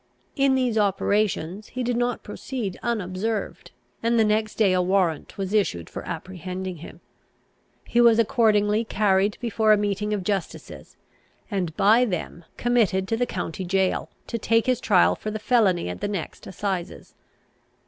[0.35, 3.69] In these operations he did not proceed unobserved,
[4.01, 7.01] and the next day a warrant was issued for apprehending him.
[7.83, 10.97] He was accordingly carried before a meeting of justices,
[11.51, 15.87] and by them committed to the county gaol, to take his trial for the felony
[15.87, 17.13] at the next assizes.